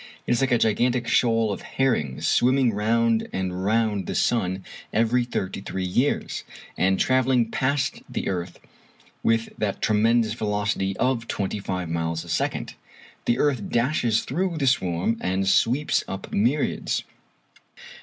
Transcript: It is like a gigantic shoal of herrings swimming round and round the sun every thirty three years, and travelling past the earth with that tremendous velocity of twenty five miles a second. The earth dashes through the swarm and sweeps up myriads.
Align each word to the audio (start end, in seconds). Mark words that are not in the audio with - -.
It 0.25 0.31
is 0.31 0.41
like 0.41 0.51
a 0.51 0.57
gigantic 0.57 1.07
shoal 1.07 1.53
of 1.53 1.61
herrings 1.61 2.25
swimming 2.25 2.73
round 2.73 3.27
and 3.31 3.63
round 3.63 4.07
the 4.07 4.15
sun 4.15 4.65
every 4.91 5.23
thirty 5.25 5.61
three 5.61 5.85
years, 5.85 6.43
and 6.75 6.99
travelling 6.99 7.51
past 7.51 8.01
the 8.09 8.27
earth 8.27 8.59
with 9.21 9.49
that 9.59 9.79
tremendous 9.79 10.33
velocity 10.33 10.97
of 10.97 11.27
twenty 11.27 11.59
five 11.59 11.87
miles 11.87 12.23
a 12.23 12.29
second. 12.29 12.73
The 13.25 13.37
earth 13.37 13.69
dashes 13.69 14.23
through 14.23 14.57
the 14.57 14.65
swarm 14.65 15.17
and 15.21 15.47
sweeps 15.47 16.03
up 16.07 16.33
myriads. 16.33 17.03